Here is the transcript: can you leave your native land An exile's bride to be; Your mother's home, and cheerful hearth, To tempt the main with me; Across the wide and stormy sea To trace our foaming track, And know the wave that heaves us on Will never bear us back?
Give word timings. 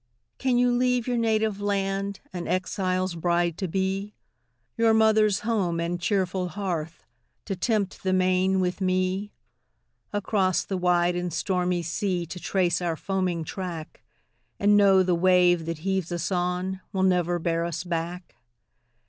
can 0.39 0.57
you 0.57 0.71
leave 0.71 1.07
your 1.07 1.15
native 1.15 1.61
land 1.61 2.21
An 2.33 2.47
exile's 2.47 3.13
bride 3.13 3.55
to 3.59 3.67
be; 3.67 4.15
Your 4.75 4.95
mother's 4.95 5.41
home, 5.41 5.79
and 5.79 6.01
cheerful 6.01 6.47
hearth, 6.47 7.03
To 7.45 7.55
tempt 7.55 8.01
the 8.01 8.11
main 8.11 8.59
with 8.59 8.81
me; 8.81 9.31
Across 10.11 10.65
the 10.65 10.77
wide 10.79 11.15
and 11.15 11.31
stormy 11.31 11.83
sea 11.83 12.25
To 12.25 12.39
trace 12.39 12.81
our 12.81 12.95
foaming 12.95 13.43
track, 13.43 14.01
And 14.59 14.75
know 14.75 15.03
the 15.03 15.13
wave 15.13 15.67
that 15.67 15.77
heaves 15.85 16.11
us 16.11 16.31
on 16.31 16.81
Will 16.91 17.03
never 17.03 17.37
bear 17.37 17.63
us 17.63 17.83
back? 17.83 18.33